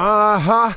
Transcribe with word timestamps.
Uh 0.00 0.38
huh. 0.38 0.72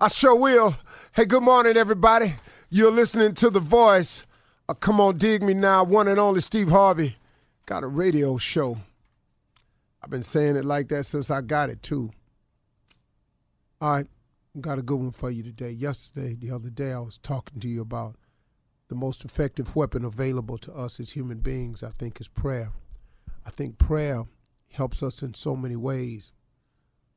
I 0.00 0.08
sure 0.08 0.34
will. 0.34 0.74
Hey, 1.12 1.26
good 1.26 1.44
morning, 1.44 1.76
everybody. 1.76 2.34
You're 2.70 2.90
listening 2.90 3.34
to 3.34 3.48
The 3.48 3.60
Voice. 3.60 4.26
Uh, 4.68 4.74
come 4.74 5.00
on, 5.00 5.16
dig 5.16 5.44
me 5.44 5.54
now. 5.54 5.84
One 5.84 6.08
and 6.08 6.18
only 6.18 6.40
Steve 6.40 6.70
Harvey. 6.70 7.16
Got 7.66 7.84
a 7.84 7.86
radio 7.86 8.36
show. 8.36 8.78
I've 10.02 10.10
been 10.10 10.24
saying 10.24 10.56
it 10.56 10.64
like 10.64 10.88
that 10.88 11.04
since 11.04 11.30
I 11.30 11.40
got 11.42 11.70
it, 11.70 11.84
too. 11.84 12.10
All 13.80 13.92
right. 13.92 14.06
Got 14.60 14.80
a 14.80 14.82
good 14.82 14.98
one 14.98 15.12
for 15.12 15.30
you 15.30 15.44
today. 15.44 15.70
Yesterday, 15.70 16.34
the 16.34 16.50
other 16.50 16.68
day, 16.68 16.92
I 16.92 16.98
was 16.98 17.18
talking 17.18 17.60
to 17.60 17.68
you 17.68 17.80
about 17.80 18.16
the 18.88 18.96
most 18.96 19.24
effective 19.24 19.76
weapon 19.76 20.04
available 20.04 20.58
to 20.58 20.72
us 20.72 20.98
as 20.98 21.12
human 21.12 21.38
beings, 21.38 21.84
I 21.84 21.90
think, 21.90 22.20
is 22.20 22.26
prayer. 22.26 22.72
I 23.46 23.50
think 23.50 23.78
prayer 23.78 24.24
helps 24.72 25.00
us 25.00 25.22
in 25.22 25.34
so 25.34 25.54
many 25.54 25.76
ways. 25.76 26.32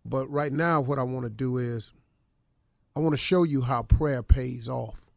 But 0.10 0.30
right 0.32 0.52
now, 0.52 0.80
what 0.80 1.00
I 1.00 1.04
want 1.04 1.26
to 1.26 1.30
do 1.30 1.58
is 1.58 1.92
I 2.96 3.00
want 3.00 3.14
to 3.14 3.18
show 3.18 3.44
you 3.44 3.62
how 3.62 3.84
prayer 3.84 4.24
pays 4.24 4.70
off. 4.70 5.12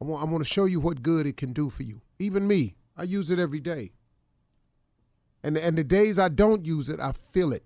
I 0.00 0.04
want, 0.04 0.22
I 0.22 0.30
want 0.30 0.44
to 0.44 0.50
show 0.50 0.64
you 0.64 0.80
what 0.80 1.02
good 1.02 1.26
it 1.26 1.36
can 1.36 1.52
do 1.52 1.68
for 1.70 1.82
you. 1.82 2.00
Even 2.18 2.46
me, 2.46 2.76
I 2.96 3.02
use 3.02 3.30
it 3.30 3.38
every 3.38 3.60
day. 3.60 3.92
And, 5.42 5.58
and 5.58 5.76
the 5.76 5.84
days 5.84 6.18
I 6.18 6.28
don't 6.28 6.64
use 6.64 6.88
it, 6.88 7.00
I 7.00 7.12
feel 7.12 7.52
it. 7.52 7.64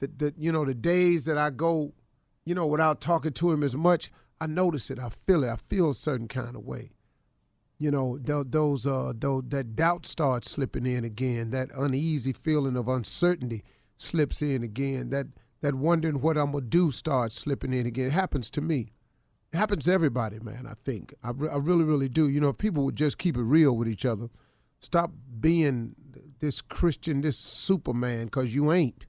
The, 0.00 0.08
the, 0.08 0.34
you 0.36 0.52
know, 0.52 0.64
the 0.64 0.74
days 0.74 1.24
that 1.24 1.38
I 1.38 1.50
go, 1.50 1.94
you 2.44 2.54
know, 2.54 2.66
without 2.66 3.00
talking 3.00 3.32
to 3.32 3.50
him 3.50 3.62
as 3.62 3.76
much, 3.76 4.10
I 4.40 4.46
notice 4.46 4.90
it. 4.90 4.98
I 4.98 5.08
feel 5.08 5.44
it. 5.44 5.50
I 5.50 5.56
feel 5.56 5.90
a 5.90 5.94
certain 5.94 6.28
kind 6.28 6.56
of 6.56 6.64
way. 6.64 6.90
You 7.78 7.90
know, 7.90 8.18
those, 8.20 8.86
uh, 8.86 9.12
those, 9.16 9.44
that 9.48 9.74
doubt 9.74 10.06
starts 10.06 10.50
slipping 10.50 10.86
in 10.86 11.04
again, 11.04 11.50
that 11.50 11.70
uneasy 11.74 12.32
feeling 12.32 12.76
of 12.76 12.86
uncertainty 12.86 13.64
slips 14.02 14.42
in 14.42 14.62
again. 14.62 15.10
That 15.10 15.28
that 15.60 15.74
wondering 15.74 16.20
what 16.20 16.36
I'm 16.36 16.52
gonna 16.52 16.64
do 16.64 16.90
starts 16.90 17.36
slipping 17.36 17.72
in 17.72 17.86
again. 17.86 18.06
It 18.06 18.12
happens 18.12 18.50
to 18.50 18.60
me. 18.60 18.92
It 19.52 19.56
happens 19.56 19.84
to 19.84 19.92
everybody, 19.92 20.40
man. 20.40 20.66
I 20.68 20.74
think 20.74 21.14
I, 21.22 21.30
re- 21.30 21.50
I 21.50 21.56
really, 21.56 21.84
really 21.84 22.08
do. 22.08 22.28
You 22.28 22.40
know, 22.40 22.48
if 22.48 22.58
people 22.58 22.84
would 22.84 22.96
just 22.96 23.18
keep 23.18 23.36
it 23.36 23.42
real 23.42 23.76
with 23.76 23.88
each 23.88 24.04
other, 24.04 24.28
stop 24.80 25.12
being 25.40 25.94
this 26.40 26.60
Christian, 26.60 27.20
this 27.20 27.38
Superman, 27.38 28.24
because 28.26 28.54
you 28.54 28.72
ain't. 28.72 29.06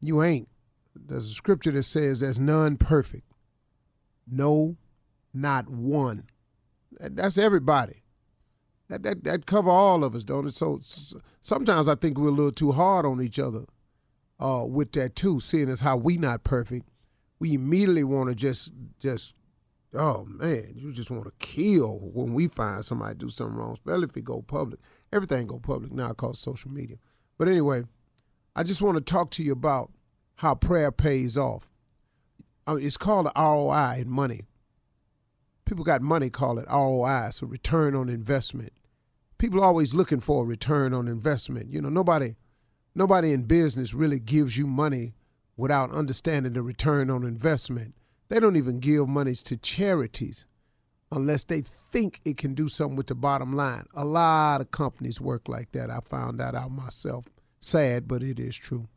You 0.00 0.22
ain't. 0.22 0.48
There's 0.94 1.30
a 1.30 1.34
scripture 1.34 1.70
that 1.72 1.84
says 1.84 2.20
there's 2.20 2.38
none 2.38 2.76
perfect. 2.76 3.26
No, 4.30 4.76
not 5.32 5.68
one. 5.68 6.24
That's 7.00 7.38
everybody. 7.38 8.02
That, 8.88 9.02
that 9.02 9.24
that 9.24 9.46
cover 9.46 9.70
all 9.70 10.04
of 10.04 10.14
us, 10.14 10.24
don't 10.24 10.46
it? 10.46 10.54
So 10.54 10.80
sometimes 11.40 11.88
I 11.88 11.94
think 11.94 12.18
we're 12.18 12.28
a 12.28 12.32
little 12.32 12.52
too 12.52 12.72
hard 12.72 13.06
on 13.06 13.22
each 13.22 13.38
other 13.38 13.64
uh, 14.40 14.64
with 14.68 14.92
that 14.92 15.16
too, 15.16 15.40
seeing 15.40 15.68
as 15.68 15.80
how 15.80 15.96
we 15.96 16.16
not 16.16 16.44
perfect, 16.44 16.88
we 17.38 17.54
immediately 17.54 18.04
want 18.04 18.28
to 18.28 18.34
just 18.34 18.72
just 18.98 19.34
oh 19.94 20.24
man, 20.28 20.72
you 20.76 20.92
just 20.92 21.10
want 21.10 21.24
to 21.24 21.32
kill 21.38 21.98
when 22.12 22.34
we 22.34 22.48
find 22.48 22.84
somebody 22.84 23.14
do 23.14 23.30
something 23.30 23.56
wrong, 23.56 23.72
especially 23.72 24.04
if 24.04 24.16
it 24.16 24.24
go 24.24 24.42
public. 24.42 24.80
Everything 25.12 25.46
go 25.46 25.58
public 25.58 25.92
now 25.92 26.12
called 26.12 26.36
social 26.36 26.70
media. 26.70 26.96
But 27.38 27.48
anyway, 27.48 27.82
I 28.56 28.62
just 28.62 28.82
want 28.82 28.96
to 28.96 29.00
talk 29.00 29.30
to 29.32 29.42
you 29.42 29.52
about 29.52 29.90
how 30.36 30.54
prayer 30.54 30.90
pays 30.90 31.38
off. 31.38 31.68
I 32.66 32.74
mean, 32.74 32.86
it's 32.86 32.96
called 32.96 33.28
ROI 33.36 34.00
in 34.00 34.08
money. 34.08 34.42
People 35.64 35.84
got 35.84 36.02
money 36.02 36.30
call 36.30 36.58
it 36.58 36.66
ROI, 36.68 37.30
so 37.30 37.46
return 37.46 37.94
on 37.94 38.08
investment. 38.08 38.72
People 39.38 39.62
always 39.62 39.94
looking 39.94 40.20
for 40.20 40.44
a 40.44 40.46
return 40.46 40.92
on 40.92 41.08
investment. 41.08 41.72
You 41.72 41.80
know, 41.80 41.88
nobody 41.88 42.34
nobody 42.94 43.32
in 43.32 43.42
business 43.42 43.94
really 43.94 44.20
gives 44.20 44.56
you 44.56 44.66
money 44.66 45.14
without 45.56 45.92
understanding 45.92 46.52
the 46.52 46.62
return 46.62 47.10
on 47.10 47.24
investment. 47.24 47.94
They 48.28 48.40
don't 48.40 48.56
even 48.56 48.80
give 48.80 49.08
monies 49.08 49.42
to 49.44 49.56
charities 49.56 50.46
unless 51.12 51.44
they 51.44 51.64
think 51.92 52.20
it 52.24 52.36
can 52.36 52.54
do 52.54 52.68
something 52.68 52.96
with 52.96 53.06
the 53.06 53.14
bottom 53.14 53.52
line. 53.54 53.86
A 53.94 54.04
lot 54.04 54.60
of 54.60 54.70
companies 54.70 55.20
work 55.20 55.48
like 55.48 55.72
that. 55.72 55.90
I 55.90 56.00
found 56.00 56.40
that 56.40 56.54
out 56.54 56.72
myself. 56.72 57.26
Sad, 57.60 58.08
but 58.08 58.22
it 58.22 58.38
is 58.38 58.56
true. 58.56 58.88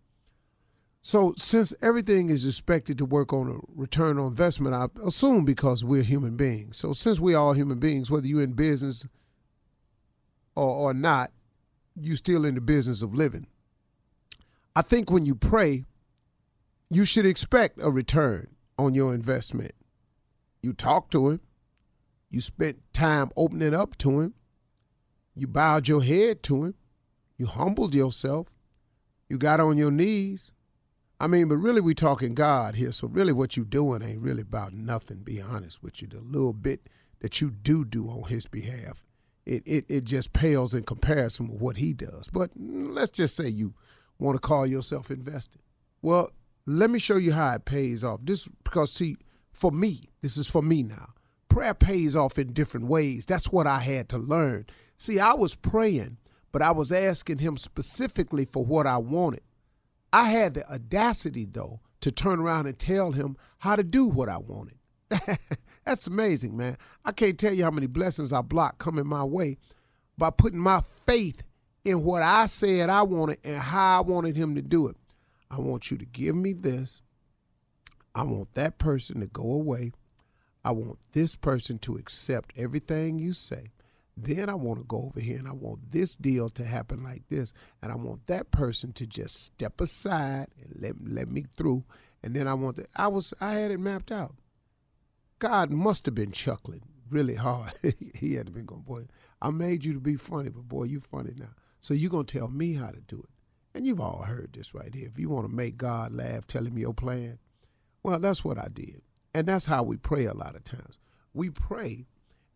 So, 1.01 1.33
since 1.37 1.73
everything 1.81 2.29
is 2.29 2.45
expected 2.45 2.97
to 2.97 3.05
work 3.05 3.31
on 3.31 3.49
a 3.49 3.59
return 3.73 4.17
on 4.17 4.27
investment, 4.27 4.75
I 4.75 4.87
assume 5.05 5.45
because 5.45 5.83
we're 5.83 6.01
human 6.01 6.35
beings. 6.35 6.77
So, 6.77 6.91
since 6.91 7.19
we're 7.19 7.37
all 7.37 7.53
human 7.53 7.79
beings, 7.79 8.11
whether 8.11 8.27
you're 8.27 8.41
in 8.41 8.53
business 8.53 9.07
or, 10.55 10.69
or 10.69 10.93
not, 10.93 11.31
you're 11.95 12.17
still 12.17 12.43
in 12.43 12.55
the 12.55 12.61
business 12.61 13.01
of 13.01 13.13
living. 13.13 13.47
I 14.77 14.83
think 14.83 15.09
when 15.09 15.25
you 15.25 15.33
pray, 15.33 15.85
you 16.91 17.03
should 17.03 17.25
expect 17.25 17.79
a 17.81 17.89
return 17.89 18.49
on 18.77 18.93
your 18.93 19.11
investment. 19.15 19.71
You 20.61 20.71
talk 20.71 21.09
to 21.09 21.29
him, 21.29 21.41
you 22.29 22.41
spent 22.41 22.83
time 22.93 23.31
opening 23.35 23.73
up 23.73 23.97
to 23.97 24.19
him, 24.19 24.35
you 25.33 25.47
bowed 25.47 25.87
your 25.87 26.03
head 26.03 26.43
to 26.43 26.63
him, 26.63 26.75
you 27.39 27.47
humbled 27.47 27.95
yourself, 27.95 28.49
you 29.27 29.39
got 29.39 29.59
on 29.59 29.79
your 29.79 29.89
knees. 29.89 30.51
I 31.19 31.25
mean, 31.25 31.47
but 31.47 31.57
really 31.57 31.81
we 31.81 31.95
talking 31.95 32.35
God 32.35 32.75
here, 32.75 32.91
so 32.91 33.07
really 33.07 33.33
what 33.33 33.57
you 33.57 33.65
doing 33.65 34.03
ain't 34.03 34.21
really 34.21 34.43
about 34.43 34.73
nothing, 34.73 35.23
be 35.23 35.41
honest 35.41 35.81
with 35.81 36.03
you. 36.03 36.07
The 36.07 36.21
little 36.21 36.53
bit 36.53 36.87
that 37.21 37.41
you 37.41 37.49
do 37.49 37.83
do 37.83 38.05
on 38.05 38.29
his 38.29 38.45
behalf, 38.45 39.03
it, 39.43 39.63
it, 39.65 39.85
it 39.89 40.03
just 40.03 40.33
pales 40.33 40.75
in 40.75 40.83
comparison 40.83 41.47
with 41.47 41.59
what 41.59 41.77
he 41.77 41.93
does. 41.93 42.29
But 42.31 42.51
let's 42.55 43.09
just 43.09 43.35
say 43.35 43.47
you 43.47 43.73
want 44.19 44.35
to 44.35 44.47
call 44.47 44.65
yourself 44.65 45.11
invested. 45.11 45.61
Well, 46.01 46.31
let 46.65 46.89
me 46.89 46.99
show 46.99 47.17
you 47.17 47.33
how 47.33 47.53
it 47.55 47.65
pays 47.65 48.03
off. 48.03 48.19
This 48.23 48.47
because 48.63 48.91
see, 48.91 49.17
for 49.51 49.71
me, 49.71 50.09
this 50.21 50.37
is 50.37 50.49
for 50.49 50.61
me 50.61 50.83
now. 50.83 51.13
Prayer 51.49 51.73
pays 51.73 52.15
off 52.15 52.37
in 52.37 52.53
different 52.53 52.87
ways. 52.87 53.25
That's 53.25 53.51
what 53.51 53.67
I 53.67 53.79
had 53.79 54.09
to 54.09 54.17
learn. 54.17 54.65
See, 54.97 55.19
I 55.19 55.33
was 55.33 55.55
praying, 55.55 56.17
but 56.51 56.61
I 56.61 56.71
was 56.71 56.91
asking 56.91 57.39
him 57.39 57.57
specifically 57.57 58.45
for 58.45 58.65
what 58.65 58.85
I 58.85 58.97
wanted. 58.97 59.41
I 60.11 60.29
had 60.29 60.55
the 60.55 60.69
audacity 60.69 61.45
though 61.45 61.79
to 62.01 62.11
turn 62.11 62.39
around 62.39 62.67
and 62.67 62.77
tell 62.77 63.11
him 63.11 63.37
how 63.59 63.75
to 63.75 63.83
do 63.83 64.05
what 64.05 64.29
I 64.29 64.37
wanted. 64.37 64.77
That's 65.85 66.07
amazing, 66.07 66.57
man. 66.57 66.77
I 67.05 67.11
can't 67.11 67.39
tell 67.39 67.53
you 67.53 67.63
how 67.63 67.71
many 67.71 67.87
blessings 67.87 68.33
I 68.33 68.41
blocked 68.41 68.79
coming 68.79 69.07
my 69.07 69.23
way 69.23 69.57
by 70.17 70.29
putting 70.31 70.59
my 70.59 70.81
faith 71.05 71.43
in 71.87 72.03
what 72.03 72.21
I 72.21 72.47
said 72.47 72.89
I 72.89 73.03
wanted 73.03 73.39
and 73.43 73.57
how 73.57 73.99
I 73.99 74.01
wanted 74.01 74.35
him 74.35 74.55
to 74.55 74.61
do 74.61 74.87
it. 74.87 74.97
I 75.49 75.59
want 75.59 75.89
you 75.89 75.97
to 75.97 76.05
give 76.05 76.35
me 76.35 76.51
this. 76.51 77.01
I 78.13 78.23
want 78.23 78.53
that 78.55 78.77
person 78.77 79.21
to 79.21 79.27
go 79.27 79.43
away. 79.43 79.93
I 80.65 80.71
want 80.71 80.99
this 81.13 81.35
person 81.37 81.79
to 81.79 81.95
accept 81.95 82.51
everything 82.57 83.19
you 83.19 83.31
say. 83.31 83.71
Then 84.17 84.49
I 84.49 84.55
want 84.55 84.79
to 84.79 84.85
go 84.85 85.03
over 85.05 85.19
here 85.21 85.37
and 85.37 85.47
I 85.47 85.53
want 85.53 85.91
this 85.91 86.15
deal 86.15 86.49
to 86.49 86.65
happen 86.65 87.03
like 87.03 87.27
this. 87.29 87.53
And 87.81 87.91
I 87.91 87.95
want 87.95 88.25
that 88.25 88.51
person 88.51 88.91
to 88.93 89.07
just 89.07 89.41
step 89.45 89.79
aside 89.79 90.47
and 90.61 90.81
let, 90.81 90.95
let 91.01 91.29
me 91.29 91.45
through. 91.55 91.85
And 92.21 92.35
then 92.35 92.47
I 92.47 92.55
want 92.55 92.77
to, 92.77 92.87
I 92.95 93.07
was, 93.07 93.33
I 93.39 93.53
had 93.53 93.71
it 93.71 93.79
mapped 93.79 94.11
out. 94.11 94.35
God 95.39 95.71
must 95.71 96.05
have 96.05 96.15
been 96.15 96.31
chuckling 96.31 96.81
really 97.09 97.35
hard. 97.35 97.71
he 98.15 98.33
had 98.33 98.47
to 98.47 98.51
be 98.51 98.63
going, 98.63 98.81
boy, 98.81 99.05
I 99.41 99.51
made 99.51 99.85
you 99.85 99.93
to 99.93 99.99
be 99.99 100.15
funny, 100.15 100.49
but 100.49 100.67
boy, 100.67 100.85
you 100.85 100.99
funny 100.99 101.33
now. 101.37 101.53
So 101.79 101.93
you're 101.93 102.11
going 102.11 102.25
to 102.25 102.39
tell 102.39 102.47
me 102.47 102.73
how 102.73 102.89
to 102.89 103.01
do 103.01 103.19
it. 103.19 103.29
And 103.73 103.85
you've 103.85 104.01
all 104.01 104.23
heard 104.23 104.53
this 104.53 104.73
right 104.73 104.93
here. 104.93 105.07
If 105.07 105.19
you 105.19 105.29
want 105.29 105.47
to 105.47 105.55
make 105.55 105.77
God 105.77 106.11
laugh, 106.11 106.47
tell 106.47 106.65
him 106.65 106.77
your 106.77 106.93
plan. 106.93 107.39
Well, 108.03 108.19
that's 108.19 108.43
what 108.43 108.57
I 108.57 108.67
did. 108.73 109.01
And 109.33 109.47
that's 109.47 109.67
how 109.67 109.83
we 109.83 109.97
pray 109.97 110.25
a 110.25 110.33
lot 110.33 110.55
of 110.55 110.63
times. 110.63 110.97
We 111.33 111.49
pray, 111.49 112.07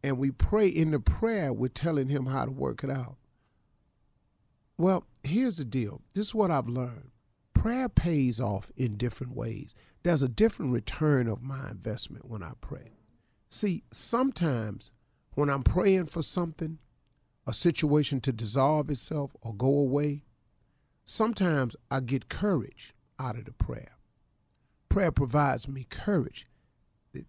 and 0.03 0.17
we 0.17 0.31
pray 0.31 0.67
in 0.67 0.91
the 0.91 0.99
prayer, 0.99 1.53
we're 1.53 1.67
telling 1.67 2.09
him 2.09 2.25
how 2.25 2.45
to 2.45 2.51
work 2.51 2.83
it 2.83 2.89
out. 2.89 3.17
Well, 4.77 5.05
here's 5.23 5.57
the 5.57 5.65
deal 5.65 6.01
this 6.13 6.27
is 6.27 6.35
what 6.35 6.49
I've 6.49 6.67
learned 6.67 7.11
prayer 7.53 7.87
pays 7.87 8.39
off 8.39 8.71
in 8.75 8.97
different 8.97 9.35
ways. 9.35 9.75
There's 10.01 10.23
a 10.23 10.27
different 10.27 10.73
return 10.73 11.27
of 11.27 11.43
my 11.43 11.69
investment 11.69 12.27
when 12.27 12.41
I 12.41 12.53
pray. 12.59 12.93
See, 13.49 13.83
sometimes 13.91 14.91
when 15.35 15.47
I'm 15.47 15.61
praying 15.61 16.07
for 16.07 16.23
something, 16.23 16.79
a 17.47 17.53
situation 17.53 18.21
to 18.21 18.31
dissolve 18.31 18.89
itself 18.89 19.35
or 19.41 19.53
go 19.53 19.67
away, 19.67 20.23
sometimes 21.03 21.75
I 21.89 21.99
get 21.99 22.29
courage 22.29 22.93
out 23.19 23.37
of 23.37 23.45
the 23.45 23.51
prayer. 23.53 23.93
Prayer 24.89 25.11
provides 25.11 25.67
me 25.67 25.85
courage. 25.89 26.47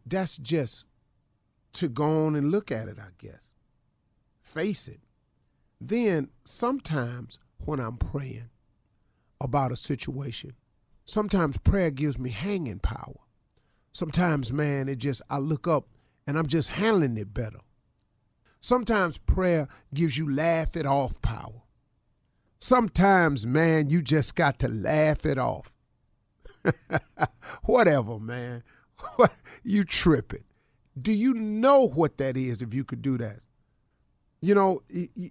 That's 0.07 0.37
just 0.37 0.85
to 1.75 1.89
go 1.89 2.27
on 2.27 2.35
and 2.35 2.51
look 2.51 2.71
at 2.71 2.89
it, 2.89 2.99
I 2.99 3.11
guess. 3.19 3.53
Face 4.41 4.89
it. 4.89 5.01
Then 5.81 6.29
sometimes 6.45 7.39
when 7.65 7.81
I'm 7.81 7.97
praying 7.97 8.51
about 9.41 9.73
a 9.73 9.77
situation, 9.77 10.53
sometimes 11.05 11.59
prayer 11.59 11.91
gives 11.91 12.19
me 12.19 12.31
hanging 12.31 12.79
power. 12.79 13.17
Sometimes, 13.93 14.53
man, 14.53 14.89
it 14.89 14.99
just, 14.99 15.23
I 15.29 15.39
look 15.39 15.67
up 15.67 15.87
and 16.27 16.39
I'm 16.39 16.47
just 16.47 16.71
handling 16.71 17.19
it 17.19 17.35
better. 17.35 17.61
Sometimes 18.65 19.19
prayer 19.19 19.67
gives 19.93 20.17
you 20.17 20.33
laugh 20.33 20.77
it 20.77 20.87
off 20.87 21.21
power. 21.21 21.63
Sometimes, 22.61 23.45
man, 23.45 23.91
you 23.91 24.01
just 24.01 24.37
got 24.37 24.61
to 24.61 24.69
laugh 24.69 25.27
it 25.27 25.37
off. 25.37 25.75
whatever, 27.65 28.21
man. 28.21 28.63
you 29.65 29.83
tripping. 29.83 30.45
Do 31.01 31.11
you 31.11 31.35
know 31.35 31.89
what 31.89 32.19
that 32.19 32.37
is 32.37 32.63
if 32.63 32.73
you 32.73 32.85
could 32.85 33.03
do 33.03 33.19
that? 33.19 33.41
You 34.41 34.55
know, 34.55 34.83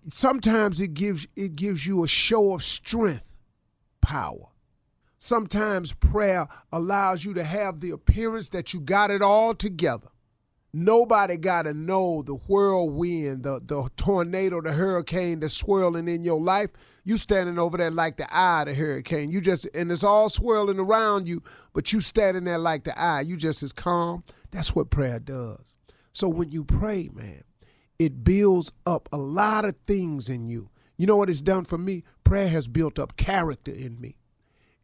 sometimes 0.10 0.82
it 0.82 0.94
gives 0.94 1.26
it 1.38 1.56
gives 1.56 1.88
you 1.88 2.04
a 2.04 2.10
show 2.10 2.54
of 2.54 2.64
strength, 2.64 3.30
power. 4.02 4.50
Sometimes 5.20 5.94
prayer 5.94 6.50
allows 6.74 7.24
you 7.24 7.34
to 7.36 7.46
have 7.46 7.80
the 7.80 7.92
appearance 7.92 8.50
that 8.50 8.74
you 8.74 8.82
got 8.82 9.10
it 9.10 9.22
all 9.22 9.54
together. 9.54 10.10
Nobody 10.74 11.36
got 11.36 11.64
to 11.64 11.74
know 11.74 12.22
the 12.22 12.36
whirlwind, 12.36 13.44
the, 13.44 13.60
the 13.66 13.90
tornado, 13.98 14.62
the 14.62 14.72
hurricane 14.72 15.42
that's 15.42 15.54
swirling 15.54 16.08
in 16.08 16.24
your 16.24 16.40
life. 16.40 16.70
You 17.04 17.18
standing 17.18 17.60
over 17.60 17.78
there 17.78 17.92
like 17.92 18.16
the 18.16 18.34
eye 18.34 18.62
of 18.62 18.68
the 18.68 18.74
hurricane. 18.74 19.32
You 19.32 19.42
just, 19.42 19.68
and 19.76 19.92
it's 19.92 20.04
all 20.04 20.30
swirling 20.30 20.80
around 20.80 21.28
you, 21.28 21.44
but 21.74 21.92
you 21.92 22.00
standing 22.00 22.46
there 22.46 22.58
like 22.58 22.86
the 22.86 22.98
eye. 22.98 23.22
You 23.22 23.36
just 23.36 23.64
as 23.64 23.74
calm. 23.74 24.24
That's 24.52 24.74
what 24.74 24.90
prayer 24.90 25.20
does. 25.20 25.76
So 26.14 26.30
when 26.30 26.52
you 26.52 26.64
pray, 26.64 27.10
man, 27.14 27.44
it 28.00 28.24
builds 28.24 28.72
up 28.86 29.10
a 29.12 29.18
lot 29.18 29.66
of 29.66 29.76
things 29.88 30.30
in 30.30 30.48
you. 30.48 30.70
You 30.98 31.06
know 31.06 31.18
what 31.18 31.30
it's 31.30 31.42
done 31.42 31.66
for 31.66 31.78
me? 31.78 32.04
Prayer 32.24 32.48
has 32.48 32.68
built 32.68 32.98
up 32.98 33.18
character 33.18 33.72
in 33.72 34.00
me. 34.00 34.16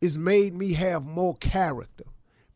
It's 0.01 0.18
made 0.18 0.54
me 0.54 0.74
have 0.74 1.06
more 1.06 1.36
character 1.36 2.06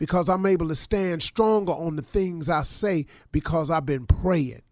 because 0.01 0.29
I'm 0.29 0.47
able 0.47 0.67
to 0.69 0.73
stand 0.75 1.21
stronger 1.21 1.73
on 1.73 1.95
the 1.95 2.01
things 2.01 2.49
I 2.49 2.63
say 2.63 3.05
because 3.31 3.69
I've 3.69 3.85
been 3.85 4.07
praying, 4.07 4.63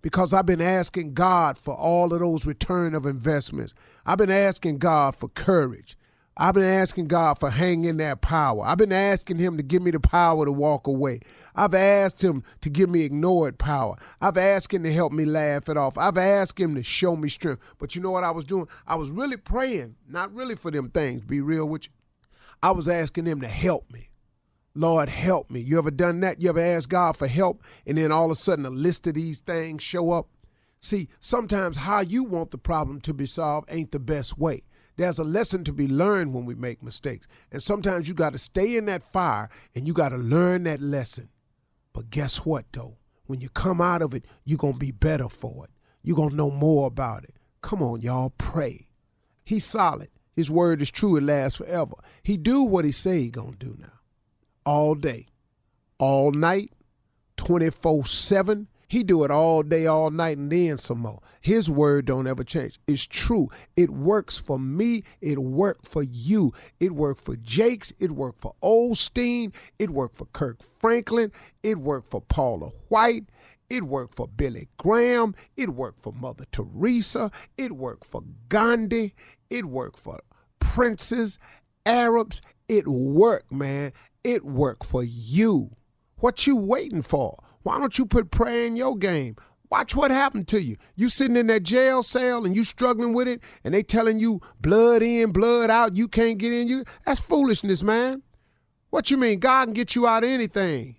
because 0.00 0.32
I've 0.32 0.46
been 0.46 0.62
asking 0.62 1.12
God 1.12 1.58
for 1.58 1.74
all 1.74 2.14
of 2.14 2.20
those 2.20 2.46
return 2.46 2.94
of 2.94 3.04
investments. 3.04 3.74
I've 4.06 4.16
been 4.16 4.30
asking 4.30 4.78
God 4.78 5.14
for 5.14 5.28
courage. 5.28 5.98
I've 6.34 6.54
been 6.54 6.64
asking 6.64 7.08
God 7.08 7.38
for 7.38 7.50
hanging 7.50 7.98
that 7.98 8.22
power. 8.22 8.64
I've 8.64 8.78
been 8.78 8.90
asking 8.90 9.38
Him 9.38 9.58
to 9.58 9.62
give 9.62 9.82
me 9.82 9.90
the 9.90 10.00
power 10.00 10.46
to 10.46 10.52
walk 10.52 10.86
away. 10.86 11.20
I've 11.54 11.74
asked 11.74 12.24
Him 12.24 12.42
to 12.62 12.70
give 12.70 12.88
me 12.88 13.02
ignored 13.02 13.58
power. 13.58 13.96
I've 14.22 14.38
asked 14.38 14.72
Him 14.72 14.84
to 14.84 14.92
help 14.94 15.12
me 15.12 15.26
laugh 15.26 15.68
it 15.68 15.76
off. 15.76 15.98
I've 15.98 16.16
asked 16.16 16.58
Him 16.58 16.74
to 16.76 16.82
show 16.82 17.16
me 17.16 17.28
strength. 17.28 17.60
But 17.78 17.94
you 17.94 18.00
know 18.00 18.12
what 18.12 18.24
I 18.24 18.30
was 18.30 18.46
doing? 18.46 18.66
I 18.86 18.94
was 18.94 19.10
really 19.10 19.36
praying, 19.36 19.96
not 20.08 20.34
really 20.34 20.56
for 20.56 20.70
them 20.70 20.88
things, 20.88 21.20
be 21.20 21.42
real 21.42 21.68
with 21.68 21.84
you. 21.84 21.92
I 22.62 22.70
was 22.70 22.88
asking 22.88 23.26
Him 23.26 23.42
to 23.42 23.48
help 23.48 23.84
me. 23.92 24.09
Lord, 24.74 25.08
help 25.08 25.50
me. 25.50 25.60
You 25.60 25.78
ever 25.78 25.90
done 25.90 26.20
that? 26.20 26.40
You 26.40 26.50
ever 26.50 26.60
asked 26.60 26.88
God 26.88 27.16
for 27.16 27.26
help 27.26 27.62
and 27.86 27.98
then 27.98 28.12
all 28.12 28.26
of 28.26 28.30
a 28.30 28.36
sudden 28.36 28.64
a 28.64 28.70
list 28.70 29.06
of 29.06 29.14
these 29.14 29.40
things 29.40 29.82
show 29.82 30.12
up? 30.12 30.28
See, 30.78 31.08
sometimes 31.18 31.76
how 31.76 32.00
you 32.00 32.22
want 32.22 32.52
the 32.52 32.58
problem 32.58 33.00
to 33.02 33.12
be 33.12 33.26
solved 33.26 33.68
ain't 33.70 33.90
the 33.90 33.98
best 33.98 34.38
way. 34.38 34.62
There's 34.96 35.18
a 35.18 35.24
lesson 35.24 35.64
to 35.64 35.72
be 35.72 35.88
learned 35.88 36.32
when 36.32 36.44
we 36.46 36.54
make 36.54 36.82
mistakes. 36.82 37.26
And 37.50 37.62
sometimes 37.62 38.08
you 38.08 38.14
got 38.14 38.32
to 38.32 38.38
stay 38.38 38.76
in 38.76 38.86
that 38.86 39.02
fire 39.02 39.48
and 39.74 39.88
you 39.88 39.92
got 39.92 40.10
to 40.10 40.16
learn 40.16 40.64
that 40.64 40.80
lesson. 40.80 41.30
But 41.92 42.10
guess 42.10 42.44
what, 42.44 42.66
though? 42.72 42.96
When 43.26 43.40
you 43.40 43.48
come 43.48 43.80
out 43.80 44.02
of 44.02 44.14
it, 44.14 44.24
you're 44.44 44.58
going 44.58 44.74
to 44.74 44.78
be 44.78 44.92
better 44.92 45.28
for 45.28 45.64
it. 45.64 45.70
You're 46.02 46.16
going 46.16 46.30
to 46.30 46.36
know 46.36 46.50
more 46.50 46.86
about 46.86 47.24
it. 47.24 47.34
Come 47.60 47.82
on, 47.82 48.02
y'all, 48.02 48.30
pray. 48.38 48.88
He's 49.44 49.64
solid. 49.64 50.08
His 50.32 50.50
word 50.50 50.80
is 50.80 50.90
true. 50.90 51.16
It 51.16 51.24
lasts 51.24 51.58
forever. 51.58 51.94
He 52.22 52.36
do 52.36 52.62
what 52.62 52.84
he 52.84 52.92
say 52.92 53.20
he 53.20 53.30
going 53.30 53.52
to 53.54 53.58
do 53.58 53.76
now 53.78 53.99
all 54.64 54.94
day, 54.94 55.26
all 55.98 56.32
night, 56.32 56.72
24 57.36 58.04
7. 58.04 58.68
He 58.90 59.04
do 59.04 59.22
it 59.22 59.30
all 59.30 59.62
day, 59.62 59.86
all 59.86 60.10
night, 60.10 60.36
and 60.36 60.50
then 60.50 60.76
some 60.76 60.98
more. 60.98 61.20
His 61.40 61.70
word 61.70 62.06
don't 62.06 62.26
ever 62.26 62.42
change. 62.42 62.80
It's 62.88 63.06
true. 63.06 63.48
It 63.76 63.88
works 63.88 64.36
for 64.36 64.58
me. 64.58 65.04
It 65.20 65.38
worked 65.38 65.86
for 65.86 66.02
you. 66.02 66.52
It 66.80 66.96
worked 66.96 67.20
for 67.20 67.36
Jakes. 67.36 67.92
It 68.00 68.10
worked 68.10 68.40
for 68.40 68.56
Osteen. 68.64 69.54
It 69.78 69.90
worked 69.90 70.16
for 70.16 70.24
Kirk 70.26 70.60
Franklin. 70.80 71.30
It 71.62 71.78
worked 71.78 72.10
for 72.10 72.20
Paula 72.20 72.70
White. 72.88 73.26
It 73.70 73.84
worked 73.84 74.16
for 74.16 74.26
Billy 74.26 74.68
Graham. 74.76 75.36
It 75.56 75.68
worked 75.70 76.02
for 76.02 76.12
Mother 76.12 76.44
Teresa. 76.50 77.30
It 77.56 77.70
worked 77.70 78.04
for 78.04 78.24
Gandhi. 78.48 79.14
It 79.48 79.66
worked 79.66 80.00
for 80.00 80.18
princes, 80.58 81.38
Arabs. 81.86 82.42
It 82.68 82.88
worked, 82.88 83.52
man. 83.52 83.92
It 84.22 84.44
worked 84.44 84.84
for 84.84 85.02
you. 85.02 85.70
What 86.16 86.46
you 86.46 86.54
waiting 86.54 87.02
for? 87.02 87.38
Why 87.62 87.78
don't 87.78 87.96
you 87.96 88.04
put 88.04 88.30
prayer 88.30 88.66
in 88.66 88.76
your 88.76 88.96
game? 88.96 89.36
Watch 89.70 89.94
what 89.94 90.10
happened 90.10 90.48
to 90.48 90.60
you. 90.60 90.76
You 90.96 91.08
sitting 91.08 91.36
in 91.36 91.46
that 91.46 91.62
jail 91.62 92.02
cell 92.02 92.44
and 92.44 92.54
you 92.54 92.64
struggling 92.64 93.14
with 93.14 93.28
it, 93.28 93.40
and 93.64 93.72
they 93.72 93.82
telling 93.82 94.18
you 94.18 94.40
blood 94.60 95.02
in, 95.02 95.32
blood 95.32 95.70
out, 95.70 95.96
you 95.96 96.08
can't 96.08 96.38
get 96.38 96.52
in. 96.52 96.68
You 96.68 96.84
that's 97.06 97.20
foolishness, 97.20 97.82
man. 97.82 98.22
What 98.90 99.10
you 99.10 99.16
mean? 99.16 99.38
God 99.38 99.66
can 99.66 99.72
get 99.72 99.94
you 99.94 100.06
out 100.06 100.24
of 100.24 100.30
anything. 100.30 100.96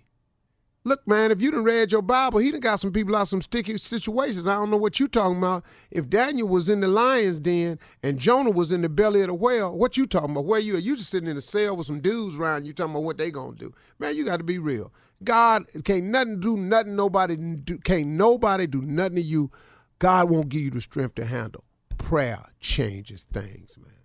Look, 0.84 1.06
man, 1.06 1.30
if 1.30 1.40
you 1.40 1.52
done 1.52 1.62
read 1.62 1.92
your 1.92 2.02
Bible, 2.02 2.40
he 2.40 2.50
done 2.50 2.58
got 2.58 2.80
some 2.80 2.90
people 2.90 3.14
out 3.14 3.28
some 3.28 3.40
sticky 3.40 3.78
situations. 3.78 4.48
I 4.48 4.54
don't 4.54 4.68
know 4.68 4.76
what 4.76 4.98
you 4.98 5.06
talking 5.06 5.38
about. 5.38 5.64
If 5.92 6.10
Daniel 6.10 6.48
was 6.48 6.68
in 6.68 6.80
the 6.80 6.88
lion's 6.88 7.38
den 7.38 7.78
and 8.02 8.18
Jonah 8.18 8.50
was 8.50 8.72
in 8.72 8.82
the 8.82 8.88
belly 8.88 9.20
of 9.20 9.28
the 9.28 9.34
whale, 9.34 9.76
what 9.78 9.96
you 9.96 10.06
talking 10.06 10.32
about? 10.32 10.44
Where 10.44 10.58
you 10.58 10.76
at? 10.76 10.82
You 10.82 10.96
just 10.96 11.10
sitting 11.10 11.28
in 11.28 11.36
a 11.36 11.40
cell 11.40 11.76
with 11.76 11.86
some 11.86 12.00
dudes 12.00 12.36
around 12.36 12.66
you 12.66 12.72
talking 12.72 12.94
about 12.94 13.04
what 13.04 13.16
they 13.16 13.30
gonna 13.30 13.54
do. 13.54 13.72
Man, 14.00 14.16
you 14.16 14.24
got 14.24 14.38
to 14.38 14.44
be 14.44 14.58
real. 14.58 14.92
God 15.22 15.66
can't 15.84 16.06
nothing 16.06 16.40
do 16.40 16.56
nothing. 16.56 16.96
Nobody 16.96 17.36
do, 17.36 17.78
can't 17.78 18.08
nobody 18.08 18.66
do 18.66 18.82
nothing 18.82 19.16
to 19.16 19.22
you. 19.22 19.52
God 20.00 20.30
won't 20.30 20.48
give 20.48 20.62
you 20.62 20.70
the 20.70 20.80
strength 20.80 21.14
to 21.14 21.24
handle. 21.24 21.62
Prayer 21.96 22.42
changes 22.58 23.22
things, 23.22 23.78
man. 23.78 24.01